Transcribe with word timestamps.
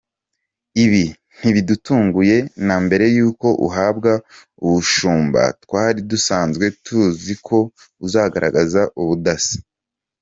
Ibi 0.83 1.03
ntibidutunguye, 1.37 2.35
na 2.67 2.75
mbere 2.85 3.05
y’uko 3.15 3.47
uhabwa 3.67 4.11
ubushumba 4.65 5.41
twari 5.63 5.99
dusanzwe 6.11 6.65
tuzi 6.85 7.33
ko 7.47 7.57
uzagaragaza 8.05 8.81
ubudasa. 9.01 9.57